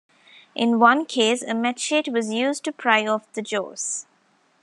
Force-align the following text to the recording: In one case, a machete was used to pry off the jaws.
In 0.55 0.79
one 0.79 1.05
case, 1.05 1.43
a 1.43 1.53
machete 1.53 2.09
was 2.09 2.33
used 2.33 2.63
to 2.63 2.71
pry 2.71 3.05
off 3.05 3.31
the 3.33 3.43
jaws. 3.43 4.07